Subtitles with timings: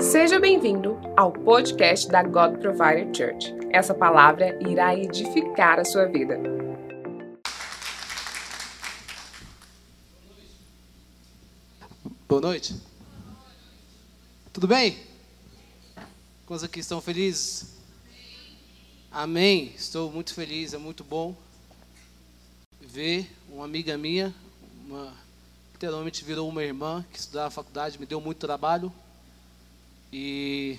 [0.00, 3.54] Seja bem-vindo ao podcast da God Provider Church.
[3.70, 6.40] Essa palavra irá edificar a sua vida.
[12.26, 12.74] Boa noite.
[14.54, 14.98] Tudo bem?
[16.46, 17.76] Quantos aqui estão felizes?
[19.12, 19.72] Amém.
[19.76, 21.36] Estou muito feliz, é muito bom
[22.80, 24.34] ver uma amiga minha,
[24.86, 25.12] uma,
[25.74, 28.90] literalmente virou uma irmã que estudava na faculdade, me deu muito trabalho.
[30.12, 30.78] E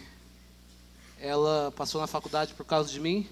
[1.19, 3.27] ela passou na faculdade por causa de mim.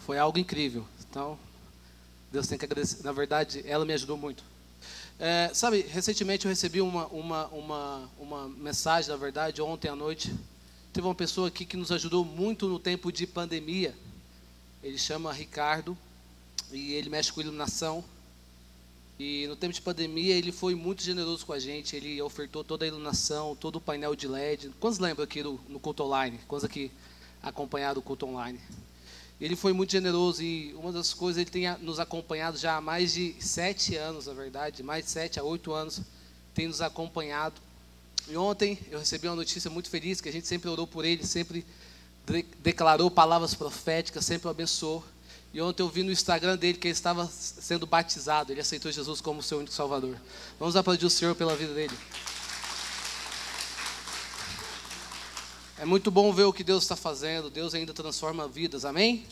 [0.00, 0.86] Foi algo incrível.
[1.08, 1.38] Então,
[2.32, 3.02] Deus tem que agradecer.
[3.04, 4.42] Na verdade, ela me ajudou muito.
[5.18, 10.34] É, sabe, recentemente eu recebi uma, uma, uma, uma mensagem, na verdade, ontem à noite.
[10.92, 13.94] Teve uma pessoa aqui que nos ajudou muito no tempo de pandemia.
[14.82, 15.96] Ele chama Ricardo
[16.72, 18.02] e ele mexe com iluminação.
[19.22, 21.94] E no tempo de pandemia ele foi muito generoso com a gente.
[21.94, 24.70] Ele ofertou toda a iluminação, todo o painel de LED.
[24.80, 26.40] Quantos lembram aqui no, no culto online?
[26.48, 26.90] Quantos aqui
[27.42, 28.58] acompanharam o culto online?
[29.38, 33.12] Ele foi muito generoso e uma das coisas ele tem nos acompanhado já há mais
[33.12, 36.00] de sete anos, na verdade, mais de sete a oito anos
[36.54, 37.60] tem nos acompanhado.
[38.26, 41.26] E ontem eu recebi uma notícia muito feliz que a gente sempre orou por ele,
[41.26, 41.66] sempre
[42.62, 45.04] declarou palavras proféticas, sempre o abençoou.
[45.52, 49.20] E ontem eu vi no Instagram dele que ele estava sendo batizado, ele aceitou Jesus
[49.20, 50.16] como seu único Salvador.
[50.58, 51.96] Vamos aplaudir o Senhor pela vida dele.
[55.76, 59.26] É muito bom ver o que Deus está fazendo, Deus ainda transforma vidas, amém?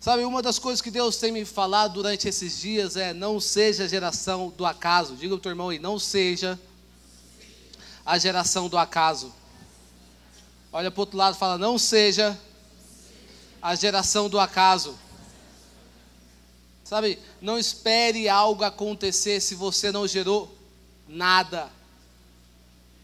[0.00, 3.84] Sabe, uma das coisas que Deus tem me falado durante esses dias é: não seja
[3.84, 5.14] a geração do acaso.
[5.14, 6.58] Diga para o teu irmão aí, não seja
[8.04, 9.30] a geração do acaso.
[10.72, 12.36] Olha para o outro lado e fala: não seja
[13.60, 14.98] a geração do acaso.
[16.90, 20.52] Sabe, não espere algo acontecer se você não gerou
[21.06, 21.70] nada.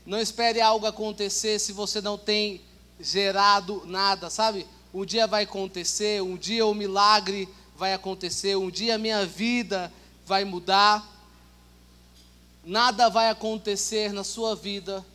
[0.05, 2.61] Não espere algo acontecer se você não tem
[2.99, 4.67] gerado nada, sabe?
[4.93, 9.93] Um dia vai acontecer, um dia o milagre vai acontecer, um dia a minha vida
[10.25, 11.07] vai mudar.
[12.65, 15.07] Nada vai acontecer na sua vida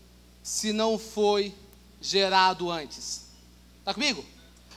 [0.41, 1.53] se não foi
[1.99, 3.23] gerado antes.
[3.79, 4.23] Está comigo?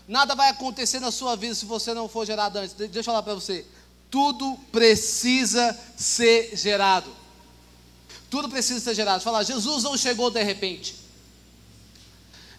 [0.09, 2.75] Nada vai acontecer na sua vida se você não for gerado antes.
[2.75, 3.65] Deixa eu falar para você
[4.15, 7.11] tudo precisa ser gerado.
[8.31, 9.25] Tudo precisa ser gerado.
[9.25, 10.95] Fala, Jesus não chegou de repente.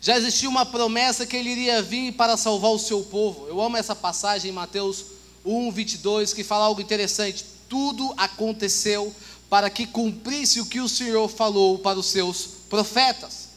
[0.02, 3.48] Já existia uma promessa que ele iria vir para salvar o seu povo.
[3.48, 5.06] Eu amo essa passagem em Mateus
[5.46, 7.46] 1, 22, que fala algo interessante.
[7.70, 9.16] Tudo aconteceu
[9.50, 13.48] para que cumprisse o que o Senhor falou para os seus profetas.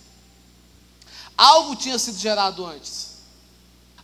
[1.37, 3.09] Algo tinha sido gerado antes.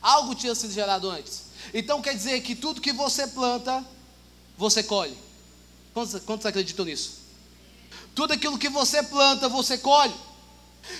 [0.02, 1.43] Algo tinha sido gerado antes.
[1.74, 3.84] Então quer dizer que tudo que você planta,
[4.56, 5.18] você colhe.
[5.92, 7.24] Quantos, quantos acreditam nisso?
[8.14, 10.14] Tudo aquilo que você planta, você colhe.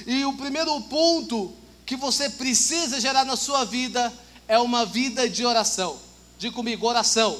[0.04, 1.54] E o primeiro ponto
[1.86, 4.12] que você precisa gerar na sua vida
[4.48, 5.96] é uma vida de oração.
[6.38, 7.38] Diga comigo, oração.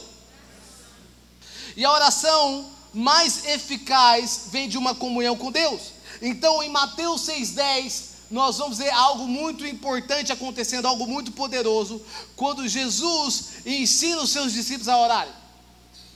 [1.77, 5.93] E a oração mais eficaz vem de uma comunhão com Deus.
[6.23, 12.67] Então, em Mateus 6,10, nós vamos ver algo muito importante acontecendo, algo muito poderoso, quando
[12.67, 15.33] Jesus ensina os seus discípulos a orarem.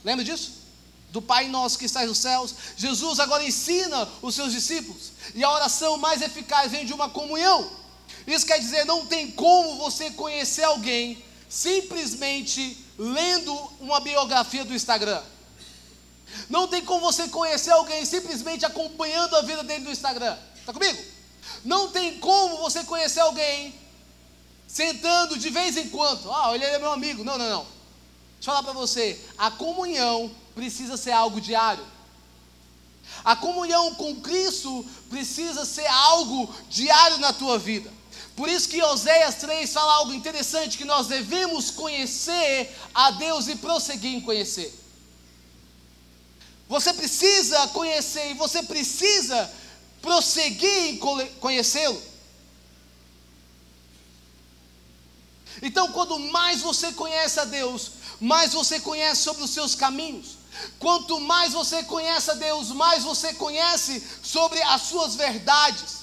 [0.03, 0.51] Lembra disso?
[1.13, 2.53] Do Pai Nosso que está nos céus.
[2.77, 5.13] Jesus agora ensina os seus discípulos.
[5.33, 7.71] E a oração mais eficaz vem de uma comunhão.
[8.27, 15.23] Isso quer dizer, não tem como você conhecer alguém simplesmente lendo uma biografia do Instagram.
[16.51, 20.37] Não tem como você conhecer alguém simplesmente acompanhando a vida dele no Instagram.
[20.57, 21.18] Está comigo?
[21.65, 23.75] Não tem como você conhecer alguém
[24.67, 26.31] sentando de vez em quando.
[26.31, 27.25] Ah, ele é meu amigo.
[27.25, 27.63] Não, não, não.
[28.37, 29.19] Deixa eu falar para você.
[29.37, 31.85] A comunhão precisa ser algo diário.
[33.25, 37.93] A comunhão com Cristo precisa ser algo diário na tua vida.
[38.37, 43.57] Por isso que Oséias 3 fala algo interessante que nós devemos conhecer a Deus e
[43.57, 44.73] prosseguir em conhecer.
[46.69, 49.51] Você precisa conhecer e você precisa
[50.01, 50.99] prosseguir em
[51.41, 52.03] conhecê-lo.
[55.63, 60.39] Então, quando mais você conhece a Deus, mais você conhece sobre os seus caminhos.
[60.79, 65.99] Quanto mais você conhece a Deus, mais você conhece sobre as suas verdades.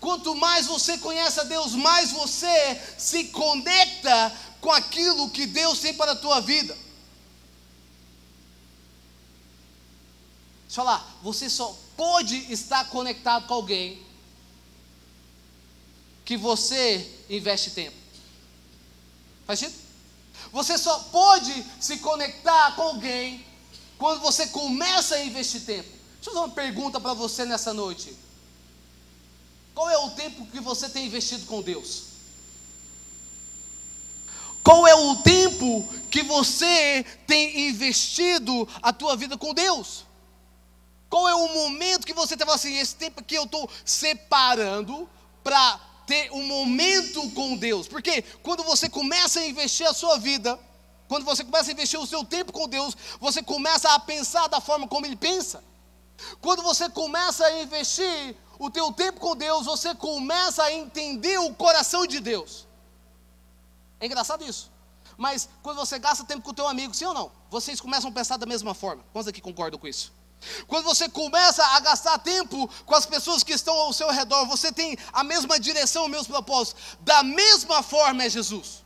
[0.00, 5.94] Quanto mais você conhece a Deus, mais você se conecta com aquilo que Deus tem
[5.94, 6.76] para a tua vida.
[10.66, 14.00] Deixa eu falar, você só pode estar conectado com alguém
[16.24, 17.96] que você investe tempo.
[19.44, 19.82] Faz sentido?
[20.52, 23.44] Você só pode se conectar com alguém
[23.98, 25.88] quando você começa a investir tempo.
[25.88, 28.16] Deixa eu fazer uma pergunta para você nessa noite.
[29.74, 32.04] Qual é o tempo que você tem investido com Deus?
[34.62, 40.07] Qual é o tempo que você tem investido a tua vida com Deus?
[41.08, 45.08] Qual é o momento que você estava assim, esse tempo que eu estou separando
[45.42, 47.88] para ter um momento com Deus?
[47.88, 50.58] Porque quando você começa a investir a sua vida,
[51.08, 54.60] quando você começa a investir o seu tempo com Deus, você começa a pensar da
[54.60, 55.64] forma como Ele pensa.
[56.40, 61.54] Quando você começa a investir o teu tempo com Deus, você começa a entender o
[61.54, 62.66] coração de Deus.
[63.98, 64.70] É engraçado isso.
[65.16, 67.32] Mas quando você gasta tempo com o teu amigo, sim ou não?
[67.50, 69.02] Vocês começam a pensar da mesma forma.
[69.12, 70.12] Quantos aqui concordam com isso?
[70.66, 74.70] Quando você começa a gastar tempo com as pessoas que estão ao seu redor, você
[74.72, 76.82] tem a mesma direção, os meus propósitos.
[77.00, 78.84] Da mesma forma é Jesus.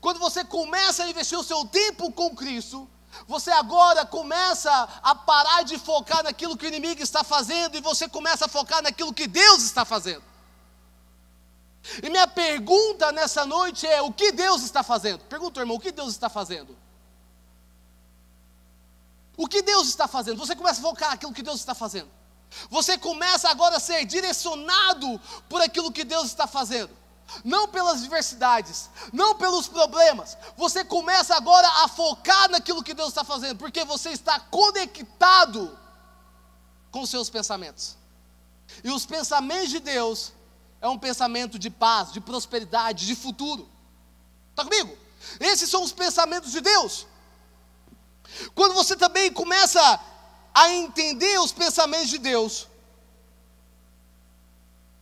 [0.00, 2.88] Quando você começa a investir o seu tempo com Cristo,
[3.28, 4.70] você agora começa
[5.02, 8.82] a parar de focar naquilo que o inimigo está fazendo e você começa a focar
[8.82, 10.22] naquilo que Deus está fazendo.
[12.02, 15.20] E minha pergunta nessa noite é: o que Deus está fazendo?
[15.24, 16.76] Pergunta, irmão, o que Deus está fazendo?
[19.36, 20.38] O que Deus está fazendo?
[20.38, 22.10] Você começa a focar naquilo que Deus está fazendo.
[22.70, 26.90] Você começa agora a ser direcionado por aquilo que Deus está fazendo.
[27.42, 30.36] Não pelas diversidades, não pelos problemas.
[30.56, 35.76] Você começa agora a focar naquilo que Deus está fazendo, porque você está conectado
[36.90, 37.96] com seus pensamentos.
[38.84, 40.32] E os pensamentos de Deus
[40.80, 43.68] é um pensamento de paz, de prosperidade, de futuro.
[44.50, 44.96] Está comigo?
[45.40, 47.06] Esses são os pensamentos de Deus.
[48.54, 50.00] Quando você também começa
[50.52, 52.68] a entender os pensamentos de Deus,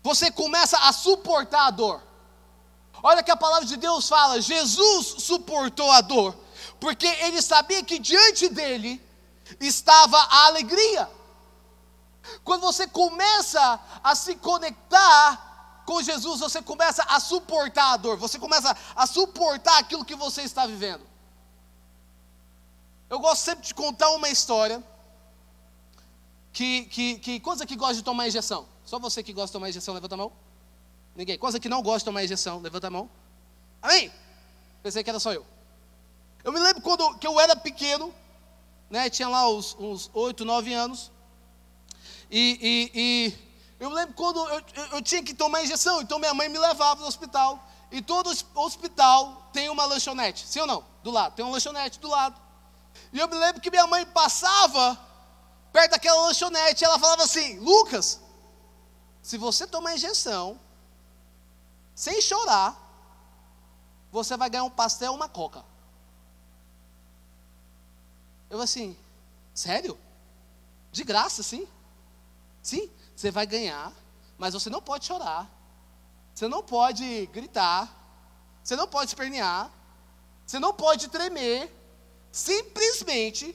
[0.03, 2.03] você começa a suportar a dor.
[3.03, 6.37] Olha que a palavra de Deus fala: Jesus suportou a dor,
[6.81, 9.01] porque ele sabia que diante dele
[9.61, 11.09] estava a alegria.
[12.45, 18.39] Quando você começa a se conectar com Jesus, você começa a suportar a dor, você
[18.39, 21.12] começa a suportar aquilo que você está vivendo.
[23.13, 24.83] Eu gosto sempre de contar uma história
[26.51, 28.67] que, que, que quantos aqui gostam de tomar injeção?
[28.87, 30.33] Só você que gosta de tomar injeção, levanta a mão.
[31.15, 31.37] Ninguém.
[31.37, 32.61] Quantos aqui não gostam de tomar injeção?
[32.61, 33.11] Levanta a mão.
[33.83, 34.11] Amém?
[34.83, 35.45] Pensei que era só eu.
[36.43, 38.15] Eu me lembro quando que eu era pequeno,
[38.89, 39.11] né?
[39.11, 41.13] Tinha lá uns, uns 8, 9 anos.
[42.31, 43.35] E, e, e
[43.79, 47.03] eu lembro quando eu, eu, eu tinha que tomar injeção, então minha mãe me levava
[47.03, 47.63] no hospital.
[47.91, 50.83] E todo hospital tem uma lanchonete, sim ou não?
[51.03, 52.41] Do lado, tem uma lanchonete do lado.
[53.13, 54.99] E eu me lembro que minha mãe passava
[55.73, 58.21] perto daquela lanchonete e ela falava assim: Lucas,
[59.23, 60.59] se você tomar injeção,
[61.95, 62.77] sem chorar,
[64.11, 65.65] você vai ganhar um pastel ou uma coca.
[68.51, 68.97] Eu assim,
[69.55, 69.99] sério?
[70.91, 71.67] De graça, sim?
[72.63, 72.91] Sim.
[73.17, 73.93] Você vai ganhar,
[74.37, 75.49] mas você não pode chorar.
[76.35, 77.89] Você não pode gritar.
[78.63, 79.71] Você não pode espernear.
[80.47, 81.71] Você não pode tremer.
[82.33, 83.55] Simplesmente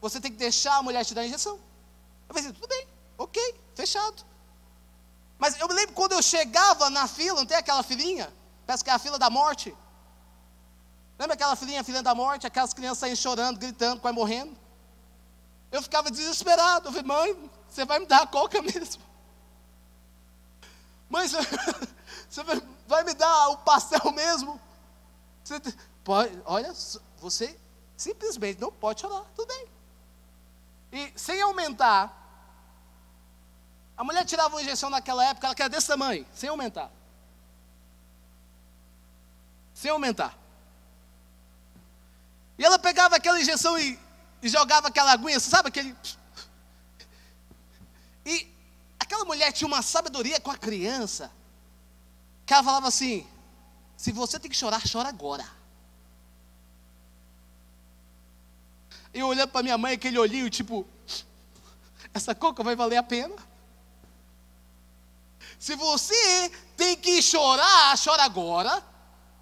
[0.00, 1.56] você tem que deixar a mulher te dar a injeção.
[2.28, 2.86] Eu falei assim, tudo bem,
[3.18, 4.24] ok, fechado.
[5.38, 8.32] Mas eu me lembro quando eu chegava na fila, não tem aquela filinha?
[8.64, 9.74] Parece que é a fila da morte.
[11.18, 12.46] Lembra aquela filinha, a filinha da morte?
[12.46, 14.56] Aquelas crianças saem chorando, gritando, quase morrendo.
[15.72, 16.88] Eu ficava desesperado.
[16.88, 19.02] Eu falei, mãe, você vai me dar a coca mesmo.
[21.08, 21.32] Mas
[22.30, 22.42] você
[22.86, 24.60] vai me dar o pastel mesmo?
[25.44, 25.60] Você
[26.44, 26.72] olha,
[27.20, 27.58] você
[28.02, 29.66] simplesmente não pode chorar, tudo bem.
[30.92, 32.02] E sem aumentar,
[33.96, 36.90] a mulher tirava uma injeção naquela época, ela era desse tamanho, sem aumentar.
[39.72, 40.36] Sem aumentar.
[42.58, 43.98] E ela pegava aquela injeção e,
[44.42, 45.96] e jogava aquela aguinha, sabe aquele
[48.26, 48.52] e
[48.98, 51.30] aquela mulher tinha uma sabedoria com a criança,
[52.44, 53.26] que ela falava assim:
[53.96, 55.61] se você tem que chorar, chora agora.
[59.12, 60.86] Eu olhando para minha mãe, aquele olhinho, tipo,
[62.14, 63.34] essa coca vai valer a pena?
[65.58, 68.82] Se você tem que chorar, chora agora.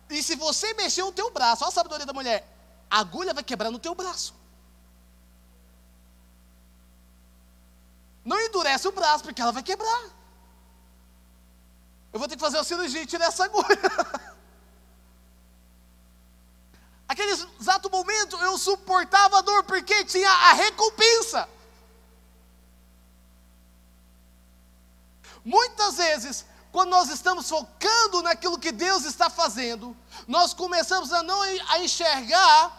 [0.08, 2.46] E se você mexer o teu braço, olha a sabedoria da mulher,
[2.90, 4.34] a agulha vai quebrar no teu braço.
[8.24, 10.10] Não endurece o braço, porque ela vai quebrar.
[12.12, 13.64] Eu vou ter que fazer uma cirurgia e tirar essa agulha.
[17.08, 17.34] Aquele
[17.80, 21.48] exato momento eu suportava a dor porque tinha a recompensa.
[25.42, 29.96] Muitas vezes, quando nós estamos focando naquilo que Deus está fazendo,
[30.28, 32.76] nós começamos a não a enxergar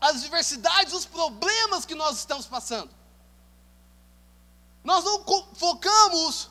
[0.00, 2.90] as diversidades, os problemas que nós estamos passando.
[4.82, 5.24] Nós não
[5.54, 6.50] focamos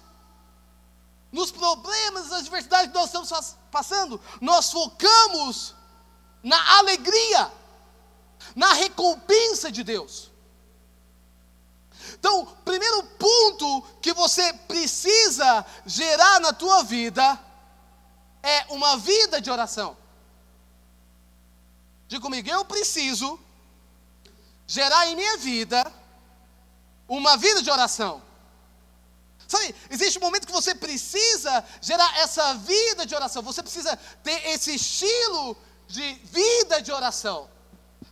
[1.32, 5.76] nos problemas, nas adversidades que nós estamos passando, nós focamos
[6.42, 7.52] na alegria,
[8.56, 10.32] na recompensa de Deus.
[12.14, 17.40] Então, primeiro ponto que você precisa gerar na tua vida
[18.42, 19.98] é uma vida de oração.
[22.08, 23.40] Diga comigo, eu preciso
[24.68, 25.92] gerar em minha vida
[27.08, 28.22] uma vida de oração.
[29.48, 34.48] Sabe, existe um momento que você precisa gerar essa vida de oração, você precisa ter
[34.50, 35.56] esse estilo
[35.88, 37.53] de vida de oração.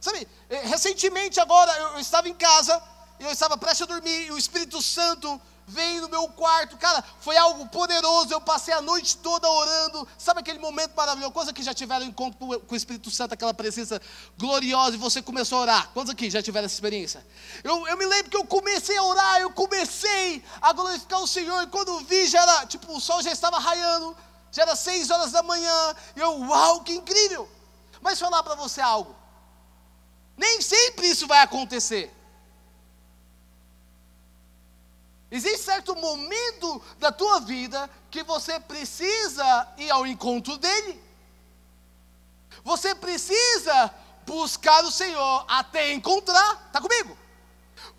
[0.02, 2.82] Sabe, eh, recentemente agora eu, estava em casa,
[3.20, 7.38] eu estava prestes a dormir e o Espírito Santo veio no meu quarto, cara, foi
[7.38, 8.34] algo poderoso.
[8.34, 10.08] Eu passei a noite toda orando.
[10.18, 11.32] Sabe aquele momento maravilhoso?
[11.32, 14.02] Coisa que já tiveram encontro com o Espírito Santo, aquela presença
[14.38, 15.90] gloriosa, e você começou a orar.
[15.94, 17.26] Quantos aqui já tiveram essa experiência?
[17.64, 21.62] Eu, eu me lembro que eu comecei a orar, eu comecei a glorificar o Senhor,
[21.62, 24.18] e quando vi, já era, tipo, o sol já estava raiando,
[24.52, 27.48] já era seis horas da manhã, e eu, uau, que incrível!
[28.02, 29.21] Mas falar para você algo.
[30.38, 32.14] Nem sempre isso vai acontecer.
[35.30, 41.02] Existe certo momento da tua vida que você precisa ir ao encontro dele.
[42.64, 43.94] Você precisa
[44.26, 46.66] buscar o Senhor até encontrar.
[46.68, 47.18] Está comigo?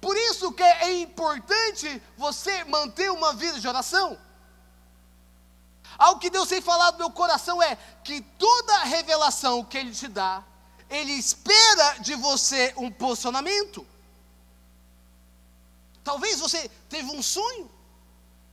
[0.00, 4.18] Por isso que é importante você manter uma vida de oração.
[5.98, 10.08] Algo que Deus tem falado no meu coração é que toda revelação que Ele te
[10.08, 10.42] dá,
[10.99, 13.87] Ele espera de você um posicionamento.
[16.04, 17.70] Talvez você teve um sonho.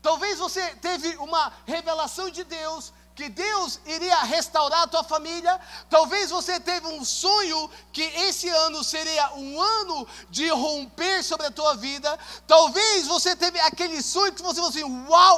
[0.02, 5.60] Talvez você teve uma revelação de Deus que Deus iria restaurar a tua família.
[5.90, 11.52] Talvez você teve um sonho que esse ano seria um ano de romper sobre a
[11.52, 12.18] tua vida.
[12.48, 15.38] Talvez você teve aquele sonho que você falou assim: "Uau!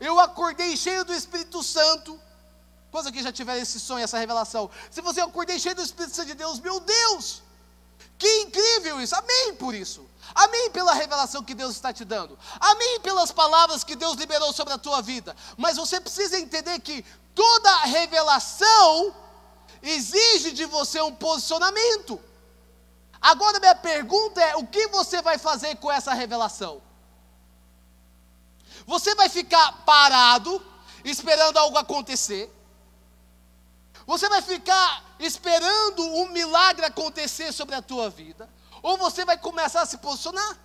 [0.00, 2.18] Eu acordei cheio do Espírito Santo".
[2.90, 4.70] Quantos aqui já tiveram esse sonho, essa revelação?
[4.90, 7.42] Se você acordei cheio do Espírito Santo de Deus, meu Deus!
[8.16, 9.14] Que incrível isso!
[9.14, 10.08] Amém por isso.
[10.34, 12.38] Amém pela revelação que Deus está te dando.
[12.58, 15.36] Amém pelas palavras que Deus liberou sobre a tua vida.
[15.56, 17.04] Mas você precisa entender que
[17.34, 19.14] toda revelação
[19.82, 22.20] exige de você um posicionamento.
[23.20, 26.82] Agora minha pergunta é: o que você vai fazer com essa revelação?
[28.86, 30.64] Você vai ficar parado,
[31.04, 32.50] esperando algo acontecer?
[34.08, 38.48] Você vai ficar esperando um milagre acontecer sobre a tua vida?
[38.82, 40.56] Ou você vai começar a se posicionar?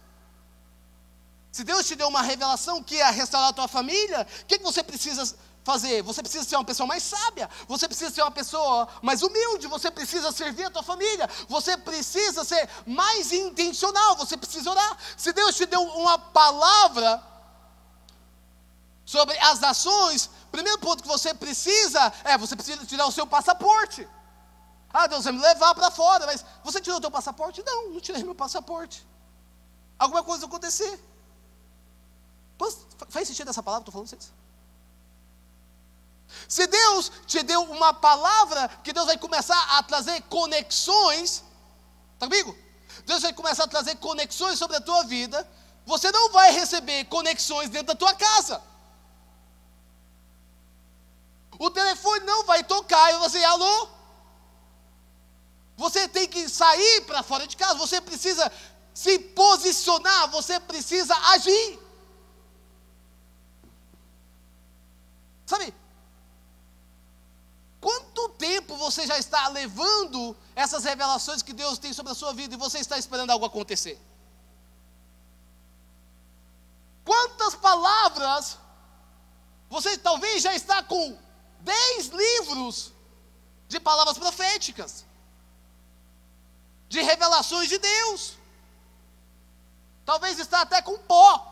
[1.52, 4.64] Se Deus te deu uma revelação que é restaurar a tua família, o que, que
[4.64, 6.02] você precisa fazer?
[6.04, 9.92] Você precisa ser uma pessoa mais sábia, você precisa ser uma pessoa mais humilde, você
[9.92, 14.98] precisa servir a tua família, você precisa ser mais intencional, você precisa orar.
[15.18, 17.22] Se Deus te deu uma palavra
[19.14, 24.02] sobre as nações, primeiro ponto que você precisa é você precisa tirar o seu passaporte.
[24.92, 27.64] Ah, Deus vai me levar para fora, mas você tirou o teu passaporte?
[27.70, 29.06] Não, não tirei meu passaporte.
[30.00, 30.94] Alguma coisa acontecer.
[33.10, 34.32] Faz sentido essa palavra que estou falando vocês?
[36.48, 41.44] Se Deus te deu uma palavra que Deus vai começar a trazer conexões,
[42.14, 42.56] está comigo?
[43.06, 45.48] Deus vai começar a trazer conexões sobre a tua vida,
[45.86, 48.73] você não vai receber conexões dentro da tua casa.
[51.60, 53.90] O telefone não vai tocar e você, alô?
[55.78, 58.52] Você tem que sair para fora de casa, você precisa
[58.94, 61.80] se posicionar, você precisa agir.
[65.46, 65.74] Sabe?
[67.82, 72.56] Quanto tempo você já está levando essas revelações que Deus tem sobre a sua vida
[72.56, 74.00] e você está esperando algo acontecer?
[77.04, 78.58] Quantas palavras
[79.70, 81.18] você talvez já está com
[81.64, 82.92] dez livros
[83.68, 85.06] de palavras proféticas?
[86.94, 88.38] de revelações de Deus.
[90.06, 91.52] Talvez está até com pó.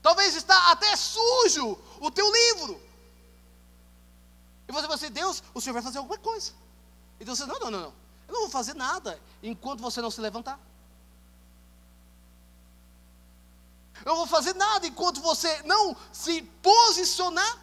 [0.00, 2.80] Talvez está até sujo o teu livro.
[4.66, 6.52] E você vai dizer, Deus, o Senhor vai fazer alguma coisa.
[7.20, 7.94] E Deus diz, não, não, não, não.
[8.26, 10.58] Eu não vou fazer nada enquanto você não se levantar.
[14.06, 17.60] Eu vou fazer nada enquanto você não se posicionar.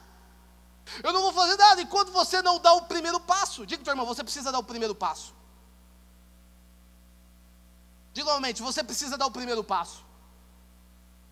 [1.04, 3.66] Eu não vou fazer nada enquanto você não dá o primeiro passo.
[3.66, 5.34] Diga para irmão, você precisa dar o primeiro passo.
[8.14, 10.04] Diga novamente, você precisa dar o primeiro passo.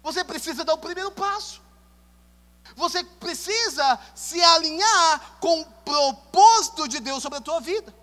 [0.03, 1.61] Você precisa dar o primeiro passo.
[2.75, 7.93] Você precisa se alinhar com o propósito de Deus sobre a tua vida.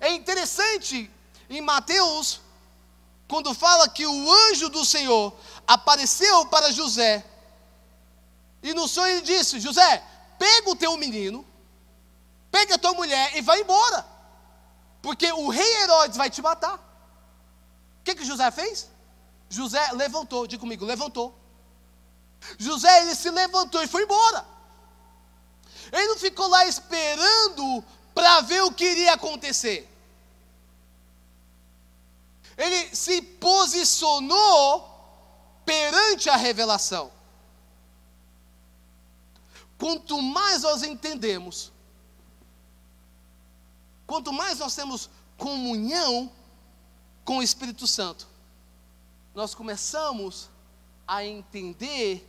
[0.00, 1.10] É interessante
[1.48, 2.40] em Mateus,
[3.26, 5.34] quando fala que o anjo do Senhor
[5.66, 7.24] apareceu para José
[8.62, 10.04] E no sonho ele disse: José,
[10.38, 11.46] pega o teu menino,
[12.50, 14.06] pega a tua mulher e vai embora,
[15.02, 16.76] porque o rei Herodes vai te matar.
[18.00, 18.88] O que, que José fez?
[19.48, 21.34] José levantou, diga comigo, levantou.
[22.58, 24.44] José, ele se levantou e foi embora.
[25.92, 29.88] Ele não ficou lá esperando para ver o que iria acontecer.
[32.56, 34.88] Ele se posicionou
[35.64, 37.17] perante a revelação.
[39.78, 41.72] Quanto mais nós entendemos,
[44.06, 46.30] quanto mais nós temos comunhão
[47.24, 48.26] com o Espírito Santo,
[49.34, 50.50] nós começamos
[51.06, 52.28] a entender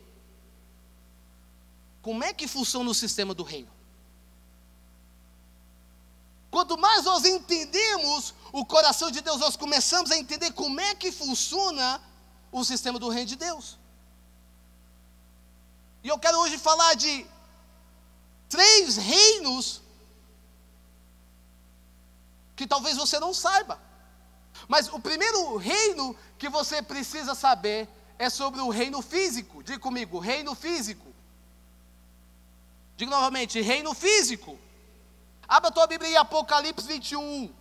[2.00, 3.68] como é que funciona o sistema do reino.
[6.50, 11.10] Quanto mais nós entendemos o coração de Deus, nós começamos a entender como é que
[11.10, 12.00] funciona
[12.52, 13.78] o sistema do reino de Deus.
[16.02, 17.26] E eu quero hoje falar de
[18.50, 19.80] três reinos
[22.56, 23.80] que talvez você não saiba.
[24.68, 27.88] Mas o primeiro reino que você precisa saber
[28.18, 29.62] é sobre o reino físico.
[29.62, 31.06] Diga comigo, reino físico.
[32.96, 34.58] Diga novamente, reino físico.
[35.48, 37.59] Abra a tua Bíblia em Apocalipse 21.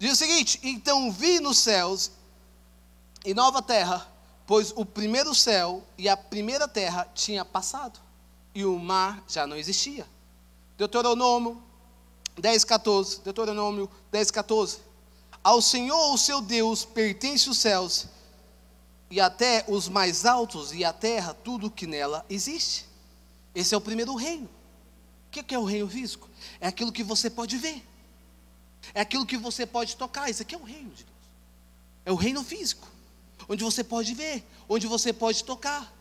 [0.00, 2.10] Diz o seguinte: Então vi nos céus
[3.24, 4.10] e nova terra
[4.50, 8.00] pois o primeiro céu e a primeira terra tinha passado,
[8.52, 10.04] e o mar já não existia.
[10.76, 11.62] Deuteronômio
[12.36, 13.20] 10, 14.
[13.20, 14.78] Deuteronômio 10, 14.
[15.40, 18.08] Ao Senhor, o seu Deus, pertence os céus,
[19.08, 22.86] e até os mais altos, e a terra, tudo que nela existe.
[23.54, 24.48] Esse é o primeiro reino.
[25.28, 26.28] O que é o reino físico?
[26.60, 27.86] É aquilo que você pode ver,
[28.94, 30.28] é aquilo que você pode tocar.
[30.30, 31.18] Isso aqui é o reino de Deus,
[32.04, 32.88] é o reino físico
[33.48, 35.92] onde você pode ver, onde você pode tocar,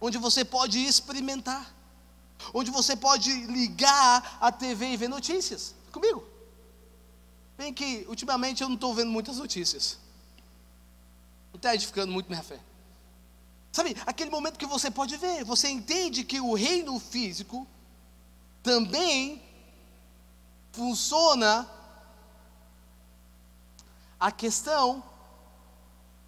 [0.00, 1.72] onde você pode experimentar,
[2.52, 5.74] onde você pode ligar a TV e ver notícias.
[5.92, 6.26] Comigo?
[7.56, 9.98] Bem que ultimamente eu não estou vendo muitas notícias.
[11.52, 12.58] Não está edificando muito minha fé.
[13.70, 17.66] Sabe, aquele momento que você pode ver, você entende que o reino físico
[18.62, 19.40] também
[20.74, 21.68] funciona
[24.18, 25.02] a questão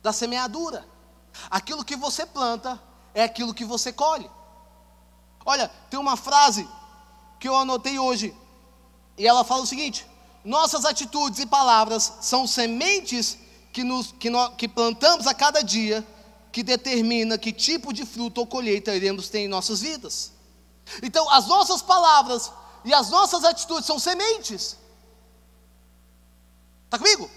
[0.02, 0.87] da semeadura.
[1.50, 2.80] Aquilo que você planta
[3.14, 4.30] é aquilo que você colhe.
[5.44, 6.68] Olha, tem uma frase
[7.38, 8.35] que eu anotei hoje,
[9.18, 10.06] e ela fala o seguinte:
[10.44, 13.38] nossas atitudes e palavras são sementes
[13.72, 16.06] que, nos, que, que plantamos a cada dia,
[16.52, 20.32] que determina que tipo de fruto ou colheita iremos ter em nossas vidas.
[21.02, 22.52] Então, as nossas palavras
[22.87, 24.77] e as nossas atitudes são sementes.
[26.85, 27.29] Está comigo?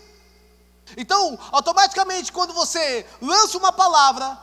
[0.96, 4.38] Então, automaticamente, quando você lança uma palavra,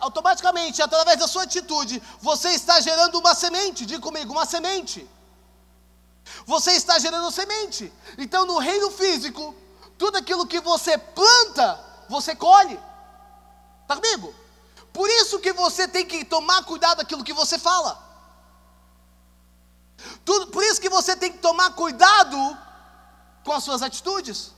[0.00, 3.84] automaticamente, através da sua atitude, você está gerando uma semente.
[3.84, 5.06] Diga comigo, uma semente.
[6.46, 7.92] Você está gerando semente.
[8.16, 9.54] Então, no reino físico,
[9.98, 11.78] tudo aquilo que você planta,
[12.08, 12.80] você colhe.
[13.82, 14.34] Está comigo?
[14.90, 18.11] Por isso que você tem que tomar cuidado daquilo que você fala.
[20.24, 22.36] Tudo, por isso que você tem que tomar cuidado
[23.44, 24.52] com as suas atitudes.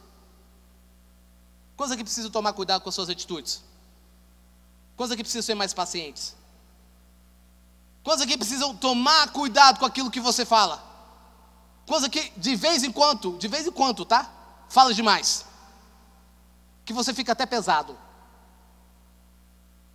[1.77, 3.62] Quantos aqui precisam tomar cuidado com as suas atitudes?
[4.97, 6.37] Quantos aqui precisam ser mais pacientes?
[8.03, 10.83] Quantos aqui precisam tomar cuidado com aquilo que você fala?
[11.87, 14.31] Quantos aqui, de vez em quando, de vez em quando, tá?
[14.68, 15.44] Fala demais.
[16.85, 17.99] Que você fica até pesado.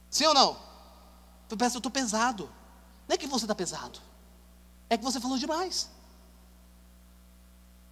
[0.09, 0.57] Sim ou não?
[1.47, 2.49] Tu eu estou pesado.
[3.07, 3.99] Não é que você está pesado.
[4.89, 5.89] É que você falou demais.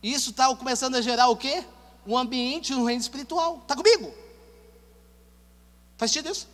[0.02, 1.64] Isso está começando a gerar o quê?
[2.08, 3.58] um ambiente no reino espiritual.
[3.58, 4.14] Está comigo?
[5.98, 6.48] Faz sentido isso?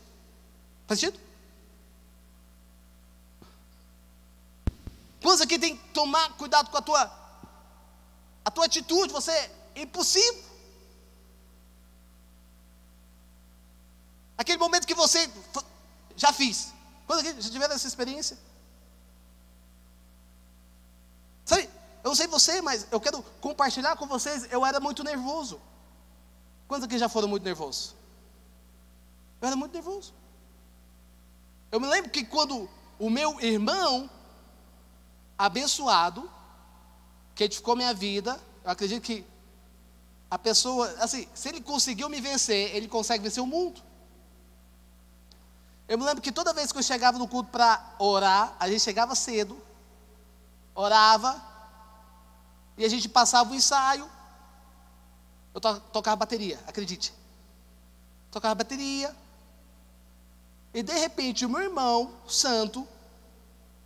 [0.87, 1.19] Faz sentido?
[5.21, 7.03] Quantos aqui tem que tomar cuidado com a tua,
[8.43, 9.13] a tua atitude?
[9.13, 10.43] Você é impossível.
[14.35, 15.31] Aquele momento que você
[16.17, 16.73] já fiz.
[17.05, 18.37] Quantos aqui já tiveram essa experiência?
[21.45, 21.69] Sabe,
[22.03, 24.51] eu não sei você, mas eu quero compartilhar com vocês.
[24.51, 25.61] Eu era muito nervoso.
[26.67, 27.95] Quantos aqui já foram muito nervosos?
[29.39, 30.13] Eu era muito nervoso.
[31.71, 34.09] Eu me lembro que quando o meu irmão,
[35.37, 36.29] abençoado,
[37.33, 39.25] que edificou minha vida, eu acredito que
[40.29, 43.81] a pessoa, assim, se ele conseguiu me vencer, ele consegue vencer o mundo.
[45.87, 48.81] Eu me lembro que toda vez que eu chegava no culto para orar, a gente
[48.81, 49.61] chegava cedo,
[50.75, 51.52] orava,
[52.77, 54.09] e a gente passava o ensaio.
[55.53, 57.13] Eu to tocava bateria, acredite.
[58.31, 59.15] Tocava bateria.
[60.73, 62.87] E de repente o meu irmão, santo,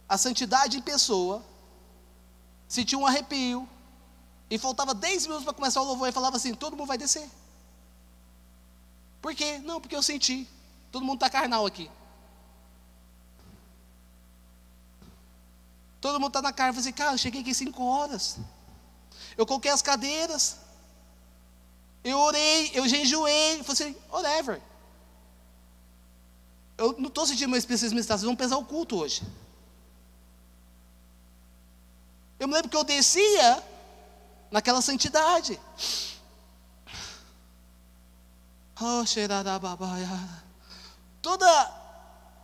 [0.08, 1.44] a santidade em pessoa,
[2.68, 3.68] sentiu um arrepio.
[4.50, 7.30] E faltava 10 minutos para começar o louvor e falava assim: todo mundo vai descer.
[9.22, 9.60] Por quê?
[9.60, 10.48] Não, porque eu senti.
[10.90, 11.92] Todo mundo está carnal aqui.
[16.00, 16.70] Todo mundo está na carne.
[16.70, 18.40] Eu falei assim, cara, eu cheguei aqui 5 horas.
[19.38, 20.58] Eu coloquei as cadeiras.
[22.04, 23.60] Eu orei, eu jejuei.
[23.60, 24.62] Eu falei assim, whatever.
[26.78, 29.22] Eu não estou sentindo meu espírito ministrar, vocês vão pesar o culto hoje.
[32.40, 33.64] Eu me lembro que eu descia
[34.52, 35.60] naquela santidade.
[38.80, 39.04] Oh,
[41.20, 41.66] toda,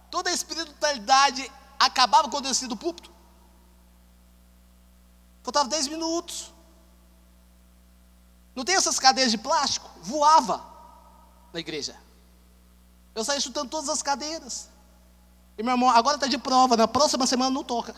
[0.09, 3.11] toda a espiritualidade acabava quando eu descia do púlpito.
[5.43, 6.52] Faltava 10 minutos.
[8.55, 9.89] Não tem essas cadeiras de plástico?
[10.01, 10.63] Voava
[11.51, 11.95] na igreja.
[13.15, 14.69] Eu saí chutando todas as cadeiras.
[15.57, 17.95] E meu irmão, agora está de prova, na próxima semana não toca.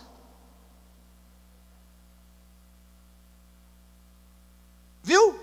[5.02, 5.40] Viu?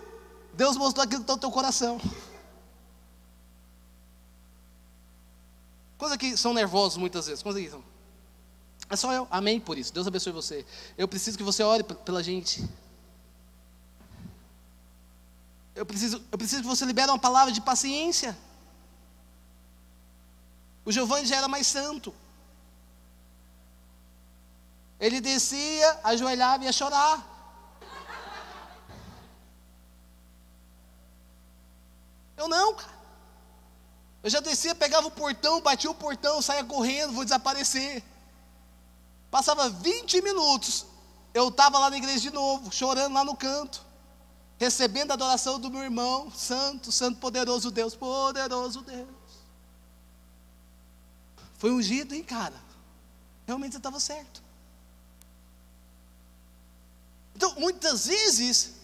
[0.54, 2.00] Deus mostrou aquilo que está no teu coração.
[5.96, 7.42] Coisa que são nervosos muitas vezes.
[7.42, 7.82] Coisa que são.
[8.90, 9.26] É só eu.
[9.30, 9.92] Amém por isso.
[9.94, 10.66] Deus abençoe você.
[10.98, 12.68] Eu preciso que você ore pela gente.
[15.82, 18.38] Eu preciso, eu preciso que você libere uma palavra de paciência.
[20.84, 22.14] O Giovanni já era mais santo.
[25.00, 27.16] Ele descia, ajoelhava e ia chorar.
[32.36, 32.96] Eu não, cara.
[34.22, 38.04] Eu já descia, pegava o portão, batia o portão, saía correndo, vou desaparecer.
[39.32, 40.86] Passava 20 minutos,
[41.34, 43.84] eu estava lá na igreja de novo, chorando lá no canto,
[44.62, 49.08] recebendo a adoração do meu irmão, santo, santo, poderoso Deus, poderoso Deus.
[51.58, 52.54] Foi ungido, hein, cara?
[53.44, 54.40] Realmente estava certo.
[57.34, 58.74] Então, muitas vezes,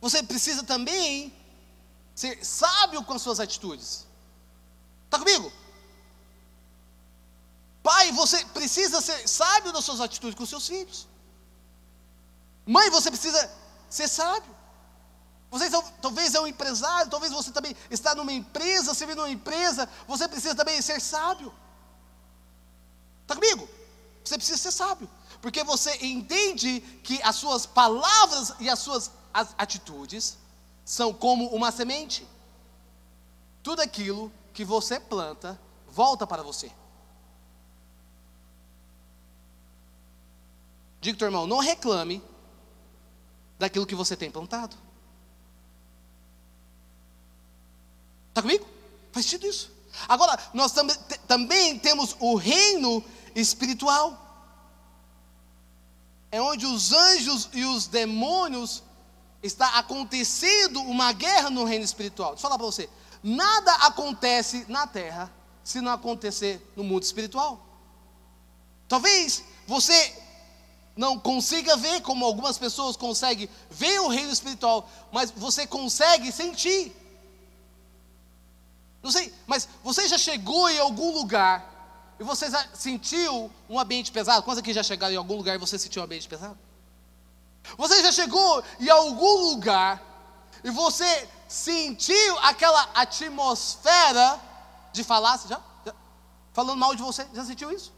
[0.00, 1.32] você precisa também
[2.12, 4.06] ser sábio com as suas atitudes.
[5.04, 5.52] Está comigo?
[7.80, 11.06] Pai, você precisa ser sábio nas suas atitudes com os seus filhos.
[12.66, 13.57] Mãe, você precisa
[13.88, 14.56] ser sábio.
[15.50, 15.70] Você
[16.02, 20.54] talvez é um empresário, talvez você também está numa empresa, servindo numa empresa, você precisa
[20.54, 21.52] também ser sábio.
[23.22, 23.68] Está comigo?
[24.24, 25.08] Você precisa ser sábio,
[25.40, 30.36] porque você entende que as suas palavras e as suas atitudes
[30.84, 32.28] são como uma semente.
[33.62, 36.70] Tudo aquilo que você planta volta para você.
[41.00, 42.22] Diga teu irmão, não reclame
[43.58, 44.76] daquilo que você tem plantado.
[48.28, 48.66] Está comigo?
[49.12, 49.70] Faz sentido isso.
[50.08, 50.86] Agora, nós tam
[51.26, 53.02] também temos o reino
[53.34, 54.26] espiritual.
[56.30, 58.82] É onde os anjos e os demônios
[59.42, 62.30] está acontecendo uma guerra no reino espiritual.
[62.30, 62.88] Deixa eu falar para você.
[63.22, 65.32] Nada acontece na terra
[65.64, 67.64] se não acontecer no mundo espiritual.
[68.86, 70.27] Talvez você
[70.98, 76.92] não consiga ver como algumas pessoas conseguem ver o reino espiritual, mas você consegue sentir.
[79.00, 84.10] Não sei, mas você já chegou em algum lugar e você já sentiu um ambiente
[84.10, 84.42] pesado?
[84.42, 86.58] Quantos aqui já chegaram em algum lugar e você sentiu um ambiente pesado?
[87.76, 90.02] Você já chegou em algum lugar
[90.64, 94.40] e você sentiu aquela atmosfera
[94.92, 95.94] de falar, já, já,
[96.52, 97.92] falando mal de você, já sentiu isso?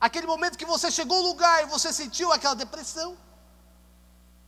[0.00, 3.16] Aquele momento que você chegou no lugar e você sentiu aquela depressão.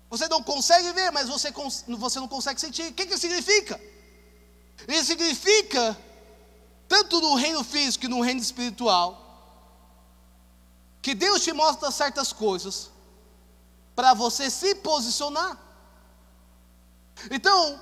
[0.08, 1.52] Você não consegue ver, mas você,
[1.86, 2.88] você não consegue sentir.
[2.88, 3.80] O que, que significa?
[4.88, 5.96] Isso significa,
[6.88, 9.08] tanto no reino físico que no reino espiritual,
[11.02, 12.90] que Deus te mostra certas coisas
[13.94, 15.58] para você se posicionar.
[17.30, 17.80] Então,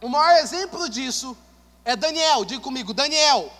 [0.00, 1.36] o maior exemplo disso
[1.84, 3.52] é Daniel, diga comigo, Daniel.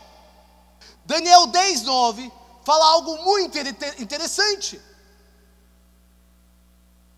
[1.05, 2.33] Daniel 10, 9,
[2.65, 3.59] fala algo muito
[3.99, 4.81] interessante.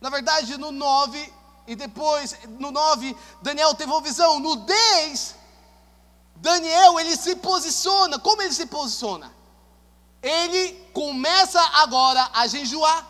[0.00, 1.32] Na verdade, no 9,
[1.66, 4.38] e depois, no 9, Daniel teve uma visão.
[4.38, 5.34] No 10,
[6.36, 8.18] Daniel, ele se posiciona.
[8.18, 9.32] Como ele se posiciona?
[10.22, 13.06] Ele começa agora a jejuar.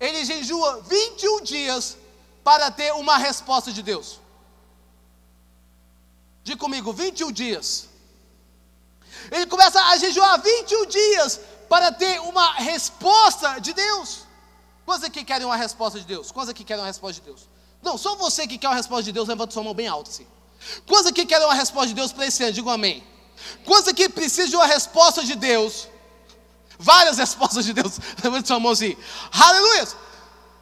[0.00, 1.96] Ele jejua 21 dias
[2.44, 4.20] para ter uma resposta de Deus.
[6.44, 7.87] Diga comigo, 21 dias.
[9.30, 14.26] Ele começa a jejuar 21 dias para ter uma resposta de Deus.
[14.86, 16.32] Quantos aqui querem uma resposta de Deus?
[16.32, 17.48] Quantos aqui querem uma resposta de Deus?
[17.82, 20.10] Não, só você que quer uma resposta de Deus, levanta sua mão bem alta.
[20.86, 22.52] Quantos aqui querem uma resposta de Deus para esse ano?
[22.52, 23.06] Diga um amém.
[23.64, 25.88] Quantos aqui precisam de uma resposta de Deus?
[26.78, 27.98] Várias respostas de Deus.
[28.22, 28.96] Levanta sua mão assim.
[29.30, 29.88] Aleluia.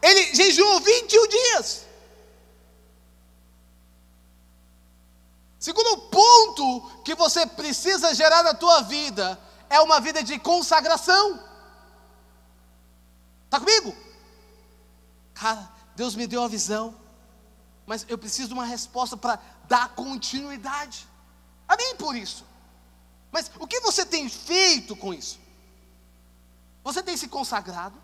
[0.02, 1.85] Ele jejuou 21 dias.
[5.66, 9.36] Segundo ponto que você precisa gerar na tua vida
[9.68, 11.42] é uma vida de consagração.
[13.46, 13.92] Está comigo?
[15.34, 16.94] Cara, Deus me deu a visão,
[17.84, 21.04] mas eu preciso de uma resposta para dar continuidade.
[21.66, 22.46] Amém por isso.
[23.32, 25.40] Mas o que você tem feito com isso?
[26.84, 28.00] Você tem se consagrado?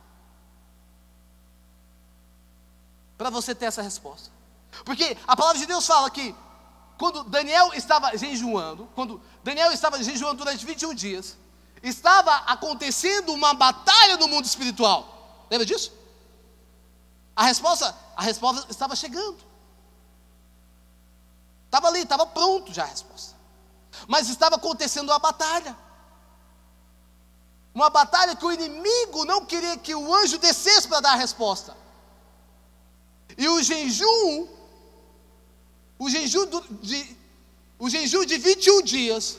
[3.16, 4.33] Para você ter essa resposta.
[4.85, 6.35] Porque a palavra de Deus fala que
[7.03, 11.37] quando Daniel estava jejuando, quando Daniel estava jejuando durante 21 dias,
[11.83, 15.47] estava acontecendo uma batalha no mundo espiritual.
[15.51, 15.93] Lembra disso?
[17.35, 19.38] A resposta, a resposta estava chegando.
[21.65, 23.35] Estava ali, estava pronto já a resposta.
[24.07, 25.77] Mas estava acontecendo uma batalha.
[27.75, 31.77] Uma batalha que o inimigo não queria que o anjo descesse para dar a resposta.
[33.37, 34.62] E o jejum
[36.03, 36.47] o jejum
[36.81, 37.17] de,
[37.79, 39.38] o jejum de 21 dias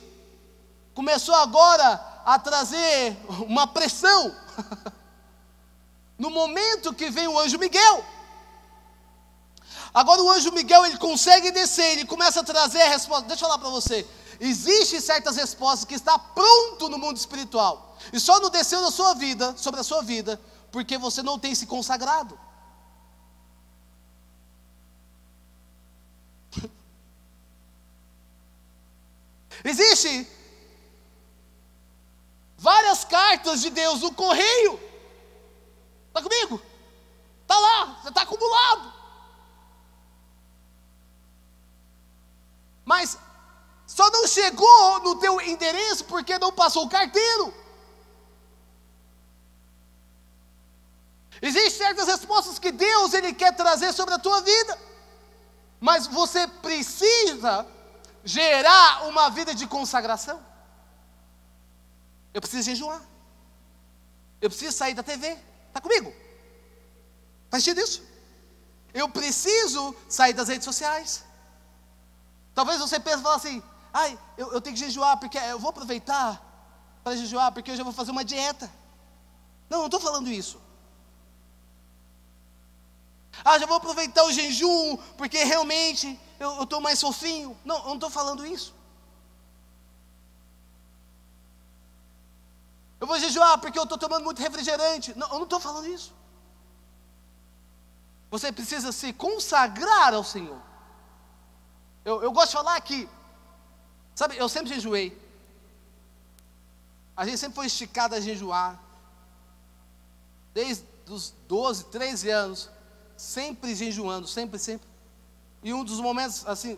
[0.93, 3.17] começou agora a trazer
[3.49, 4.34] uma pressão.
[6.17, 8.06] no momento que vem o anjo Miguel.
[9.93, 13.28] Agora o anjo Miguel ele consegue descer, ele começa a trazer a resposta.
[13.28, 14.08] Deixa eu falar para você.
[14.39, 17.97] Existem certas respostas que está pronto no mundo espiritual.
[18.13, 20.39] E só não desceu na sua vida, sobre a sua vida,
[20.71, 22.39] porque você não tem se consagrado.
[29.63, 30.28] Existe
[32.58, 34.80] várias cartas de Deus no correio.
[36.08, 36.62] Está comigo?
[37.41, 38.93] Está lá, já está acumulado.
[42.86, 43.17] Mas
[43.88, 47.54] só não chegou no teu endereço porque não passou o carteiro.
[51.41, 54.80] Existem certas respostas que Deus ele quer trazer sobre a tua vida.
[55.80, 57.67] Mas você precisa
[58.23, 60.39] gerar uma vida de consagração.
[62.33, 63.01] Eu preciso jejuar.
[64.41, 65.38] Eu preciso sair da TV.
[65.67, 66.13] Está comigo?
[67.49, 68.03] Faz sentido isso?
[68.93, 71.23] Eu preciso sair das redes sociais.
[72.53, 75.69] Talvez você pense e fale assim: ai, eu, eu tenho que jejuar, porque eu vou
[75.69, 76.41] aproveitar
[77.03, 78.71] para jejuar, porque eu já vou fazer uma dieta.
[79.69, 80.62] Não, não estou falando isso.
[83.43, 87.58] Ah, já vou aproveitar o jejum, porque realmente eu estou mais fofinho.
[87.63, 88.74] Não, eu não estou falando isso.
[93.00, 95.17] Eu vou jejuar porque eu estou tomando muito refrigerante.
[95.17, 96.13] Não, eu não estou falando isso.
[98.30, 100.62] Você precisa se consagrar ao Senhor.
[102.06, 103.10] Eu, eu gosto de falar que,
[104.15, 105.17] sabe, eu sempre jejuei.
[107.15, 108.80] A gente sempre foi esticado a jejuar.
[110.54, 112.69] Desde os 12, 13 anos
[113.23, 114.88] sempre jejuando, sempre, sempre.
[115.63, 116.77] E um dos momentos, assim,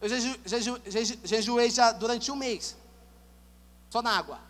[0.00, 2.74] eu jeju, jeju, jeju, jejuei já durante um mês,
[3.90, 4.40] só na água.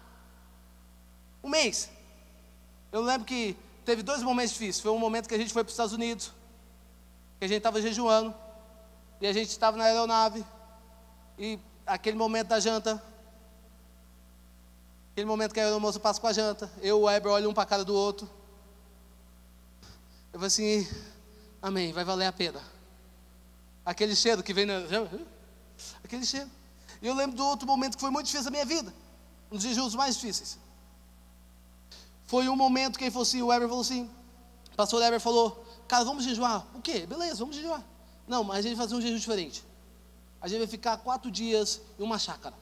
[1.42, 1.90] Um mês.
[2.92, 4.80] Eu lembro que teve dois momentos difíceis.
[4.80, 6.32] Foi um momento que a gente foi para os Estados Unidos,
[7.38, 8.32] que a gente estava jejuando,
[9.20, 10.44] e a gente estava na aeronave,
[11.36, 13.02] e aquele momento da janta,
[15.10, 17.54] aquele momento que a aeromoça passa com a janta, eu e o Weber olham um
[17.54, 18.30] para a cara do outro.
[20.32, 20.88] Eu falei assim,
[21.60, 22.62] amém, vai valer a pena.
[23.84, 24.74] Aquele cheiro que vem na.
[26.04, 26.50] Aquele cheiro.
[27.02, 28.94] E eu lembro do outro momento que foi muito difícil na minha vida.
[29.50, 30.58] Um dos jejuns mais difíceis.
[32.26, 34.08] Foi um momento que ele falou assim, o Weber falou assim,
[34.72, 36.64] o pastor Weber falou, cara, vamos jejuar.
[36.74, 37.06] O quê?
[37.06, 37.82] Beleza, vamos jejuar.
[38.28, 39.64] Não, mas a gente vai fazer um jejum diferente.
[40.40, 42.54] A gente vai ficar quatro dias em uma chácara.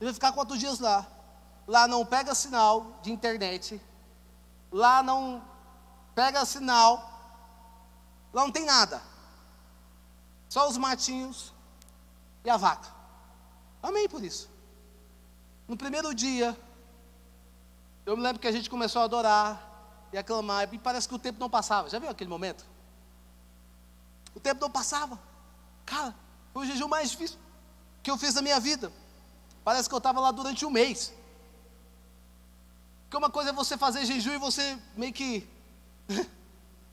[0.00, 1.08] Ele vai ficar quatro dias lá
[1.66, 3.80] lá não pega sinal de internet,
[4.70, 5.42] lá não
[6.14, 6.96] pega sinal,
[8.32, 9.02] lá não tem nada.
[10.48, 11.52] Só os matinhos
[12.44, 12.88] e a vaca.
[13.82, 14.50] Amém por isso.
[15.66, 16.58] No primeiro dia,
[18.04, 19.70] eu me lembro que a gente começou a adorar
[20.12, 21.88] e aclamar, e parece que o tempo não passava.
[21.88, 22.66] Já viu aquele momento?
[24.34, 25.18] O tempo não passava.
[25.86, 26.14] Cara,
[26.52, 27.38] foi o jejum mais difícil
[28.02, 28.92] que eu fiz na minha vida.
[29.64, 31.12] Parece que eu estava lá durante um mês.
[33.12, 35.46] Porque uma coisa é você fazer jejum e você meio que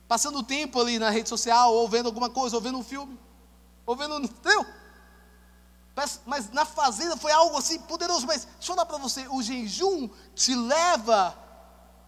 [0.06, 3.18] passando tempo ali na rede social, ou vendo alguma coisa, ou vendo um filme,
[3.86, 4.20] ou vendo.
[4.20, 4.66] Entendeu?
[5.96, 8.28] Mas, mas na fazenda foi algo assim poderoso.
[8.28, 11.38] Mas deixa eu falar para você: o jejum te leva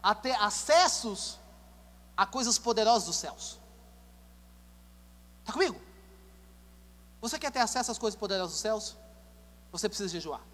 [0.04, 1.40] a ter acessos
[2.18, 3.58] a coisas poderosas dos céus.
[5.40, 5.80] Está comigo?
[7.22, 8.98] Você quer ter acesso às coisas poderosas dos céus?
[9.72, 10.51] Você precisa jejuar.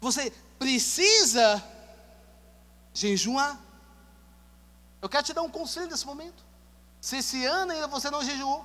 [0.00, 1.62] Você precisa
[2.94, 3.60] jejuar.
[5.02, 6.44] Eu quero te dar um conselho nesse momento.
[7.00, 8.64] Se esse ano ainda você não jejuou,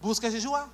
[0.00, 0.68] busca jejuar.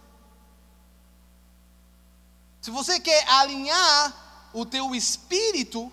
[2.61, 5.93] Se você quer alinhar o teu espírito,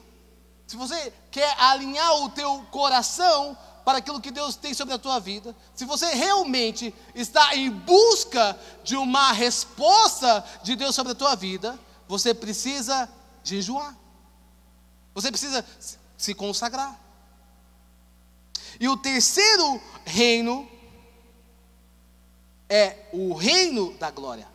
[0.67, 3.57] se você quer alinhar o teu coração
[3.89, 8.55] para aquilo que Deus tem sobre a tua vida, se você realmente está em busca
[8.83, 13.09] de uma resposta de Deus sobre a tua vida, você precisa
[13.43, 13.97] jejuar.
[15.15, 15.65] Você precisa
[16.15, 17.01] se consagrar.
[18.79, 20.69] E o terceiro reino
[22.69, 24.47] é o reino da glória.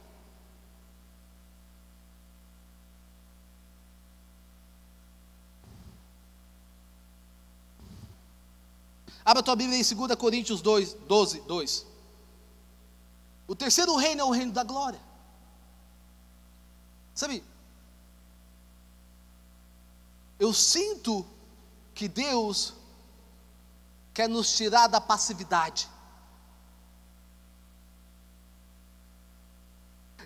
[9.25, 11.87] Abra a tua Bíblia em 2 Coríntios 2, 12, 2.
[13.49, 15.01] O terceiro reino é o reino da glória.
[17.15, 17.45] Sabe,
[20.39, 21.25] eu sinto
[21.95, 22.75] que Deus
[24.13, 25.89] quer nos tirar da passividade.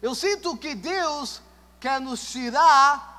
[0.01, 1.43] Eu sinto que Deus
[1.79, 3.17] quer nos tirar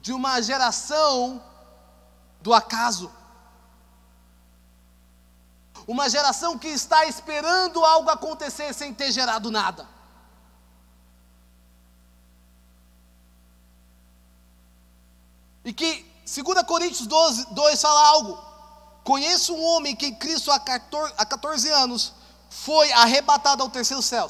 [0.00, 1.42] de uma geração
[2.40, 3.19] do acaso.
[5.90, 9.88] Uma geração que está esperando algo acontecer sem ter gerado nada.
[15.64, 18.38] E que 2 Coríntios 12, 2 fala algo.
[19.02, 22.12] Conheço um homem que em Cristo há 14, há 14 anos
[22.48, 24.28] foi arrebatado ao terceiro céu.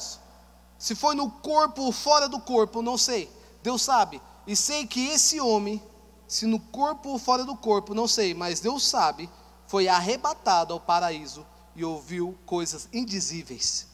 [0.79, 3.31] Se foi no corpo ou fora do corpo, não sei.
[3.61, 4.19] Deus sabe.
[4.47, 5.79] E sei que esse homem,
[6.27, 9.29] se no corpo ou fora do corpo, não sei, mas Deus sabe,
[9.67, 13.87] foi arrebatado ao paraíso e ouviu coisas indizíveis,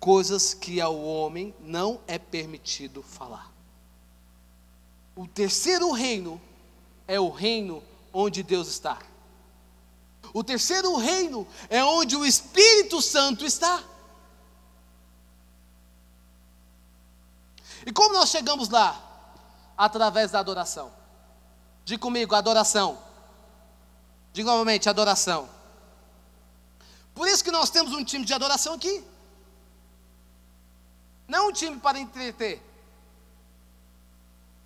[0.00, 3.52] coisas que ao homem não é permitido falar.
[5.14, 6.40] O terceiro reino
[7.08, 8.98] é o reino onde Deus está.
[10.32, 13.82] O terceiro reino é onde o Espírito Santo está.
[17.86, 19.02] E como nós chegamos lá?
[19.78, 20.92] Através da adoração.
[21.84, 22.98] Diga comigo, adoração.
[24.32, 25.48] Diga novamente, adoração.
[27.16, 29.02] Por isso que nós temos um time de adoração aqui.
[31.26, 32.62] Não um time para entreter.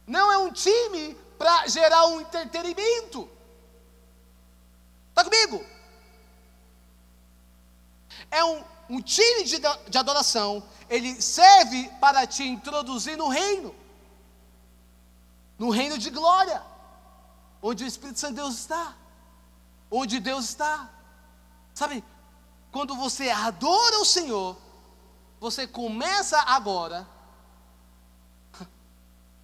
[0.05, 3.31] Não é um time para gerar um entretenimento.
[5.11, 5.65] Está comigo?
[8.31, 13.73] É um, um time de, de adoração, ele serve para te introduzir no reino,
[15.57, 16.61] no reino de glória,
[17.63, 18.97] onde o Espírito Santo de Deus está,
[19.89, 20.91] onde Deus está.
[21.73, 22.05] Sabe,
[22.73, 24.57] quando você adora o Senhor,
[25.41, 27.07] você começa agora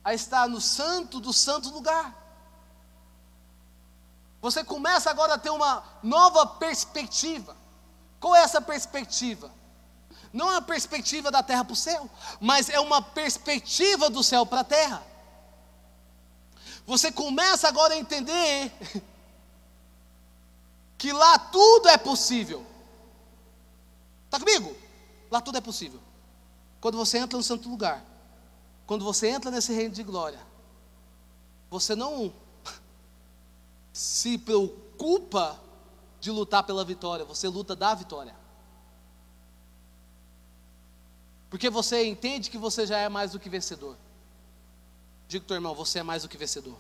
[0.05, 2.15] a estar no santo do santo lugar.
[4.41, 7.57] Você começa agora a ter uma nova perspectiva.
[8.21, 9.51] Qual é essa perspectiva?
[10.33, 12.09] Não é a perspectiva da terra para o céu,
[12.41, 15.03] mas é uma perspectiva do céu para a terra.
[16.87, 18.73] Você começa agora a entender
[20.97, 22.76] que lá tudo é possível.
[24.27, 24.77] Está comigo?
[25.31, 26.01] Lá tudo é possível.
[26.81, 28.05] Quando você entra no santo lugar,
[28.87, 30.41] quando você entra nesse reino de glória,
[31.71, 32.33] você não
[33.93, 35.59] se preocupa
[36.21, 38.35] de lutar pela vitória, você luta da vitória.
[41.49, 43.97] Porque você entende que você já é mais do que vencedor.
[45.29, 46.79] Diga teu irmão, você é mais do que vencedor.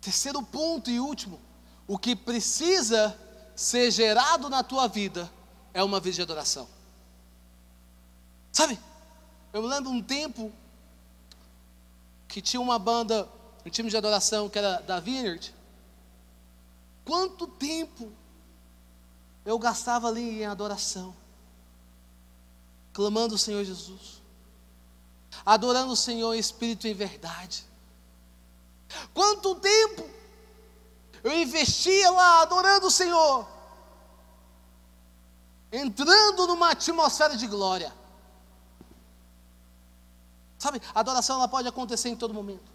[0.00, 1.40] Terceiro ponto e último,
[1.86, 3.16] o que precisa
[3.60, 5.30] ser gerado na tua vida
[5.74, 6.66] é uma vida de adoração.
[8.50, 8.80] Sabe?
[9.52, 10.50] Eu me lembro um tempo
[12.26, 13.28] que tinha uma banda,
[13.66, 15.54] um time de adoração que era da Vineyard.
[17.04, 18.10] Quanto tempo
[19.44, 21.14] eu gastava ali em adoração,
[22.94, 24.22] clamando o Senhor Jesus,
[25.44, 27.66] adorando o Senhor em espírito e em verdade.
[29.12, 30.08] Quanto tempo
[31.22, 33.46] eu investia lá adorando o Senhor,
[35.70, 37.92] entrando numa atmosfera de glória.
[40.58, 42.70] Sabe, a adoração ela pode acontecer em todo momento.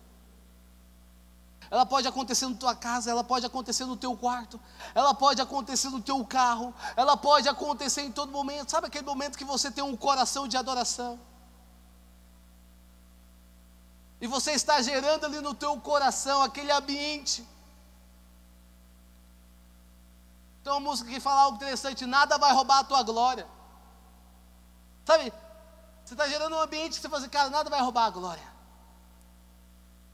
[1.70, 4.60] ela pode acontecer na tua casa, ela pode acontecer no teu quarto,
[4.94, 8.72] ela pode acontecer no teu carro, ela pode acontecer em todo momento.
[8.72, 11.20] Sabe aquele momento que você tem um coração de adoração?
[14.22, 17.46] E você está gerando ali no teu coração aquele ambiente.
[20.66, 23.48] Tem uma música que fala algo interessante: nada vai roubar a tua glória.
[25.06, 25.32] Sabe?
[26.04, 28.56] Você está gerando um ambiente que você fala assim, cara, nada vai roubar a glória.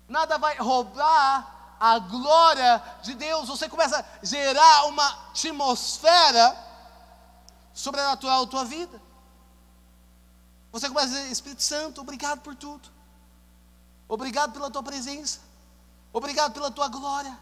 [0.10, 3.48] Nada vai roubar a glória de Deus.
[3.48, 6.58] Você começa a gerar uma atmosfera
[7.74, 9.02] sobrenatural na tua vida.
[10.74, 12.90] Você começa a dizer, Espírito Santo, obrigado por tudo.
[14.06, 15.40] Obrigado pela tua presença.
[16.12, 17.40] Obrigado pela tua glória.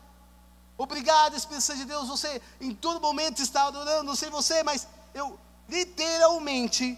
[0.79, 2.07] Obrigado, Espírito Santo de Deus.
[2.07, 6.97] Você em todo momento está adorando, não sei você, mas eu literalmente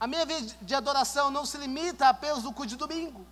[0.00, 3.24] a minha vida de adoração não se limita apenas no culto de domingo.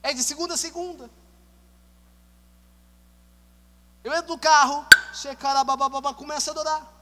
[0.00, 1.10] É de segunda a segunda.
[4.04, 6.92] Eu entro no carro, checarabababá, começo a adorar.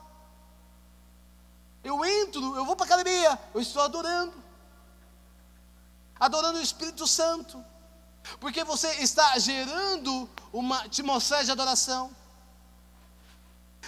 [1.85, 4.33] Eu entro, eu vou para a academia, eu estou adorando.
[6.19, 7.63] Adorando o Espírito Santo.
[8.41, 12.15] Porque você está gerando uma atmosfera de adoração.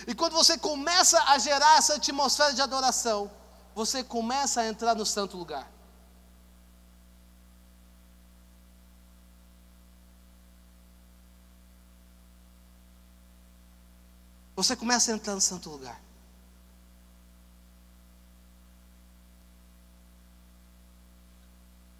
[0.07, 3.31] E quando você começa a gerar essa atmosfera de adoração,
[3.75, 5.71] você começa a entrar no santo lugar.
[14.55, 16.01] Você começa a entrar no santo lugar.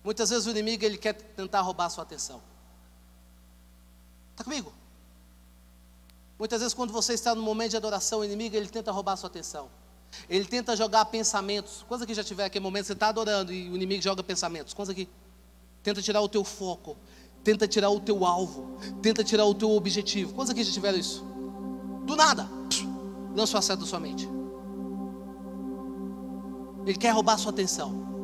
[0.07, 2.41] Muitas vezes o inimigo ele quer tentar roubar a sua atenção.
[4.31, 4.73] Está comigo?
[6.39, 9.17] Muitas vezes quando você está no momento de adoração, o inimigo ele tenta roubar a
[9.17, 9.69] sua atenção.
[10.29, 11.85] Ele tenta jogar pensamentos.
[11.89, 14.73] Quantos aqui já tiver aquele momento você está adorando e o inimigo joga pensamentos?
[14.73, 15.09] Quantos aqui?
[15.83, 16.97] Tenta tirar o teu foco.
[17.43, 18.79] Tenta tirar o teu alvo.
[19.03, 20.35] Tenta tirar o teu objetivo.
[20.35, 21.25] Quantos aqui já tiveram isso?
[22.05, 22.49] Do nada.
[23.35, 24.29] Lança o acesso da sua mente.
[26.87, 28.16] Ele quer roubar a sua atenção.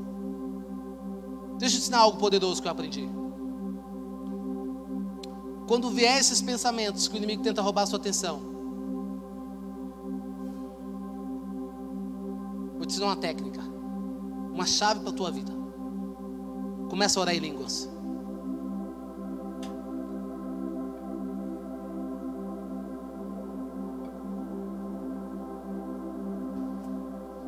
[1.63, 3.09] Deixa eu te ensinar algo poderoso que eu aprendi.
[5.69, 8.41] Quando vier esses pensamentos que o inimigo tenta roubar a sua atenção,
[12.77, 13.61] Vou te ensinar uma técnica,
[14.53, 15.53] uma chave para a tua vida.
[16.91, 17.89] Começa a orar em línguas.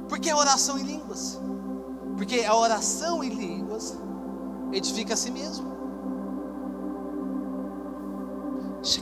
[0.09, 1.41] Por que oração em línguas?
[2.17, 3.99] Porque a oração em línguas
[4.73, 5.75] edifica a si mesmo.
[8.83, 9.01] Você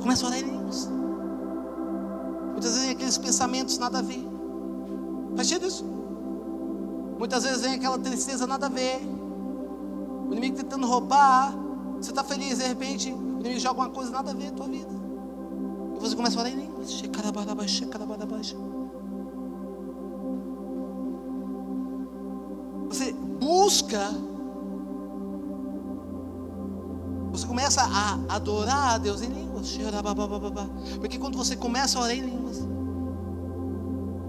[0.00, 0.90] começa a orar em línguas.
[2.52, 4.26] Muitas vezes aqueles pensamentos nada a ver.
[5.36, 5.84] Faz isso?
[7.18, 9.00] Muitas vezes vem aquela tristeza nada a ver.
[10.28, 11.54] O inimigo tentando roubar.
[11.98, 14.66] Você está feliz, de repente, o inimigo joga uma coisa nada a ver na tua
[14.66, 14.90] vida.
[15.96, 16.90] E você começa a falar em línguas.
[23.42, 24.10] Busca.
[27.32, 29.76] Você começa a adorar a Deus em línguas.
[31.00, 32.68] Porque quando você começa a orar em línguas,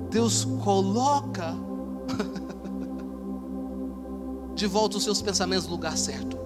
[0.09, 1.53] Deus coloca
[4.55, 6.37] de volta os seus pensamentos no lugar certo.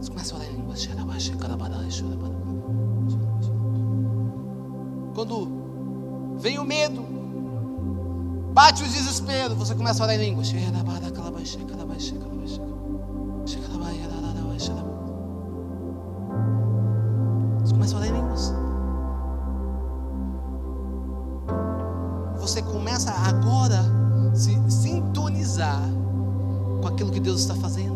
[0.00, 0.72] Você começa a orar em língua.
[5.14, 7.11] Quando vem o medo,
[8.52, 10.44] bate o desespero, você começa a orar em língua.
[10.44, 10.52] Você
[17.72, 18.62] começa a orar em línguas.
[22.52, 23.80] você começa agora
[24.30, 25.80] a se sintonizar
[26.82, 27.91] com aquilo que Deus está fazendo.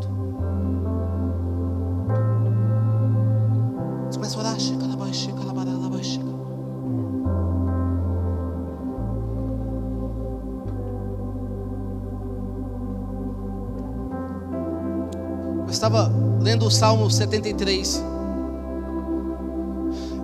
[15.87, 18.03] Estava lendo o Salmo 73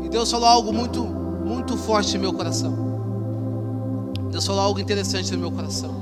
[0.03, 2.75] e Deus falou algo muito, muito forte em meu coração.
[4.33, 5.95] Deus falou algo interessante no meu coração.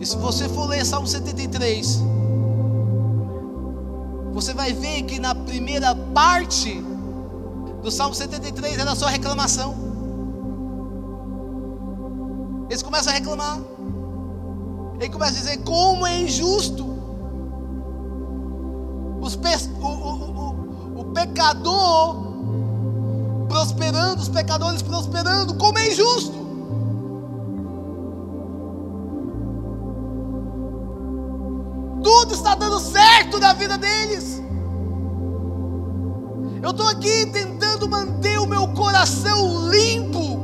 [0.00, 2.02] E se você for ler Salmo 73,
[4.32, 6.82] você vai ver que na primeira parte
[7.82, 9.76] do Salmo 73 era só reclamação.
[12.68, 13.60] Eles começam a reclamar.
[14.98, 16.87] Ele começa a dizer como é injusto.
[19.28, 19.48] Os pe
[19.80, 22.16] o, o, o, o pecador
[23.46, 26.48] prosperando, os pecadores prosperando, como é injusto.
[32.58, 34.42] dando certo na vida deles.
[36.62, 40.38] Eu estou aqui tentando manter o meu coração limpo.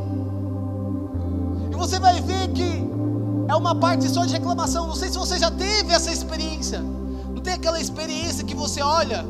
[1.70, 2.84] E você vai ver que
[3.48, 4.86] é uma parte só de reclamação.
[4.86, 6.82] Não sei se você já teve essa experiência.
[7.44, 9.24] Tem aquela experiência que você olha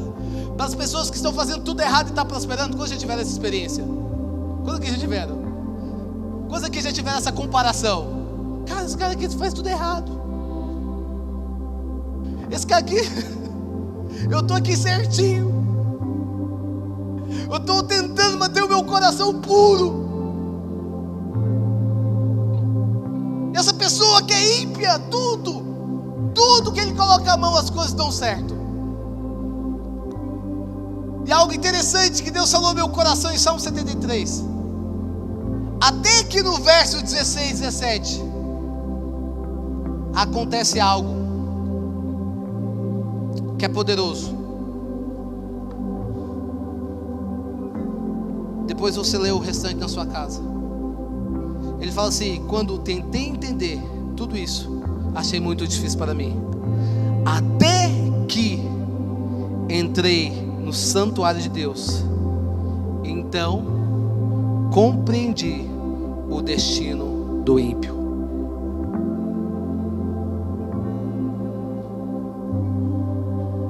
[0.56, 2.74] para as pessoas que estão fazendo tudo errado e está prosperando.
[2.74, 3.84] Quando já tiveram essa experiência?
[4.64, 5.38] Quando que já tiveram?
[6.48, 8.64] Quando que já tiveram essa comparação?
[8.66, 10.10] Cara, esse cara aqui faz tudo errado.
[12.50, 12.96] Esse cara aqui,
[14.30, 15.50] eu estou aqui certinho.
[17.50, 20.08] Eu estou tentando manter o meu coração puro.
[23.54, 25.69] Essa pessoa que é ímpia, tudo,
[26.34, 28.60] tudo que ele coloca a mão, as coisas dão certo.
[31.26, 34.44] E algo interessante que Deus falou no meu coração em Salmo 73.
[35.80, 38.20] Até que no verso 16, 17,
[40.14, 41.20] acontece algo
[43.58, 44.34] que é poderoso.
[48.66, 50.40] Depois você lê o restante na sua casa.
[51.80, 53.80] Ele fala assim: quando tentei entender
[54.16, 54.79] tudo isso,
[55.14, 56.36] achei muito difícil para mim.
[57.24, 57.90] Até
[58.28, 58.62] que
[59.68, 60.30] entrei
[60.64, 62.04] no santuário de Deus,
[63.04, 63.62] então
[64.72, 65.66] compreendi
[66.28, 67.98] o destino do ímpio.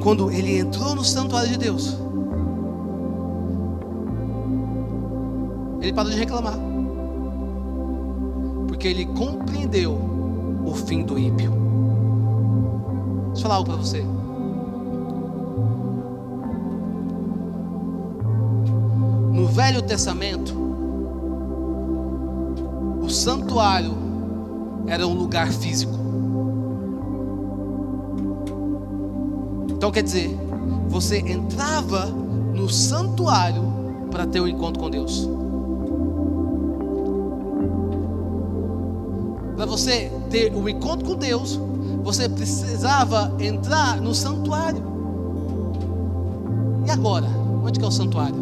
[0.03, 1.97] Quando ele entrou no santuário de Deus,
[5.83, 6.71] ele parou de reclamar
[8.81, 10.10] porque ele compreendeu
[10.71, 11.51] o fim do ímpio.
[13.29, 14.05] Deixa eu falar algo para você.
[19.33, 20.55] No Velho Testamento,
[23.03, 23.93] o santuário
[24.87, 25.99] era um lugar físico.
[29.71, 30.39] Então quer dizer,
[30.89, 33.63] você entrava no santuário
[34.11, 35.40] para ter um encontro com Deus.
[39.61, 41.61] Para você ter o um encontro com Deus,
[42.03, 44.83] você precisava entrar no santuário.
[46.87, 47.27] E agora?
[47.63, 48.41] Onde que é o santuário?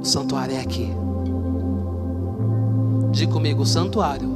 [0.00, 0.90] O santuário é aqui.
[3.12, 4.28] Diga comigo, o santuário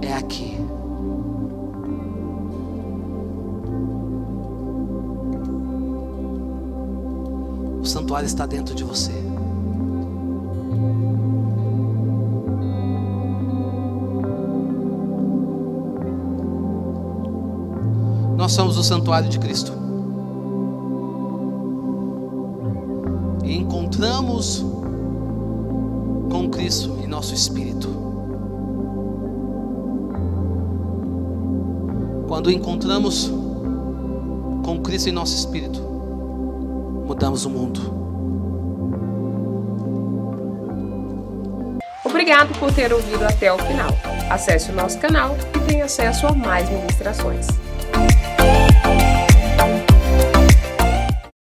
[0.00, 0.56] é aqui.
[7.80, 9.29] O santuário está dentro de você.
[18.60, 19.72] Somos o santuário de Cristo.
[23.42, 24.62] E encontramos
[26.30, 27.88] com Cristo em nosso espírito.
[32.28, 33.32] Quando encontramos
[34.62, 35.80] com Cristo em nosso espírito,
[37.06, 37.80] mudamos o mundo.
[42.04, 43.88] Obrigado por ter ouvido até o final.
[44.28, 47.59] Acesse o nosso canal e tenha acesso a mais ministrações.